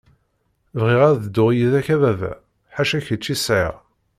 Bɣiɣ 0.79 1.01
ad 1.03 1.17
dduɣ 1.23 1.49
yid-k 1.57 1.87
a 1.95 1.97
baba, 2.01 2.33
ḥaca 2.75 2.99
kečč 3.05 3.25
i 3.33 3.35
sɛiɣ. 3.37 3.75